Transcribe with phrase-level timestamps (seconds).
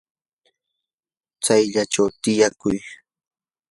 [1.43, 2.79] chayllachaw tiyakuy.